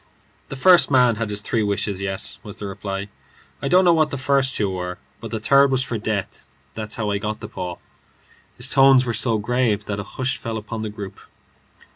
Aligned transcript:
"The 0.49 0.55
first 0.55 0.89
man 0.89 1.17
had 1.17 1.29
his 1.29 1.41
three 1.41 1.61
wishes. 1.61 2.01
Yes," 2.01 2.39
was 2.41 2.57
the 2.57 2.65
reply; 2.65 3.07
"I 3.61 3.67
don't 3.67 3.85
know 3.85 3.93
what 3.93 4.09
the 4.09 4.17
first 4.17 4.55
two 4.55 4.71
were, 4.71 4.97
but 5.19 5.29
the 5.29 5.39
third 5.39 5.69
was 5.69 5.83
for 5.83 5.99
death. 5.99 6.43
That's 6.73 6.95
how 6.95 7.11
I 7.11 7.19
got 7.19 7.39
the 7.39 7.47
paw." 7.47 7.77
His 8.57 8.71
tones 8.71 9.05
were 9.05 9.13
so 9.13 9.37
grave 9.37 9.85
that 9.85 9.99
a 9.99 10.03
hush 10.03 10.37
fell 10.37 10.57
upon 10.57 10.81
the 10.81 10.89
group. 10.89 11.19